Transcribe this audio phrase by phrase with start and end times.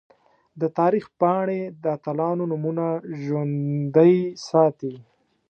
[0.59, 2.85] د تاریخ پاڼې د اتلانو نومونه
[3.23, 4.15] ژوندۍ
[4.47, 4.93] ساتي.